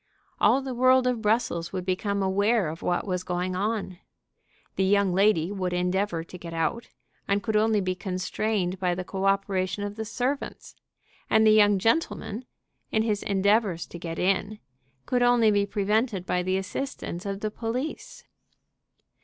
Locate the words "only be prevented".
15.21-16.25